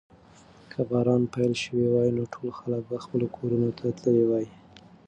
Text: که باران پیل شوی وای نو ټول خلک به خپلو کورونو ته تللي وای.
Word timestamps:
که 0.71 0.79
باران 0.89 1.23
پیل 1.33 1.53
شوی 1.63 1.85
وای 1.93 2.09
نو 2.17 2.23
ټول 2.33 2.49
خلک 2.59 2.81
به 2.89 2.97
خپلو 3.05 3.27
کورونو 3.35 3.69
ته 3.77 3.87
تللي 3.99 4.25
وای. 4.29 4.47